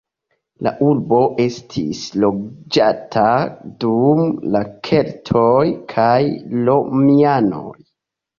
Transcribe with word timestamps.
La 0.67 0.71
urbo 0.85 1.17
estis 1.43 1.99
loĝata 2.23 3.25
dum 3.85 4.23
la 4.57 4.63
keltoj 4.89 5.53
kaj 5.95 6.17
romianoj. 6.71 7.77